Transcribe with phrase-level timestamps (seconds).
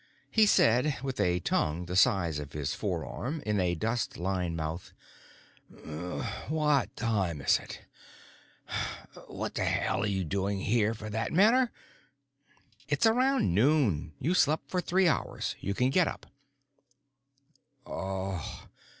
[0.31, 4.93] He said with a tongue the size of his forearm in a dust lined mouth:
[5.69, 7.81] "Wha' time is it?
[9.29, 11.71] Wha' the hell are you doing here, for that matter?"
[12.87, 14.13] "It's around noon.
[14.17, 16.25] You've slept for three hours; you can get up."